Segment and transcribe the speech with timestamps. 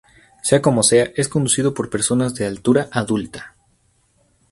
[0.41, 3.55] Sea como sea, es conducido por personas de altura adulta"".